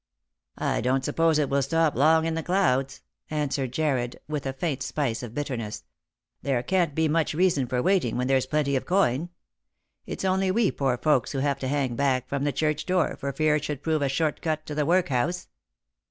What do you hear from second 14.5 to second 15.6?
to the workhouse.